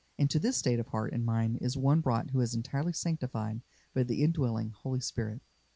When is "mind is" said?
1.23-1.77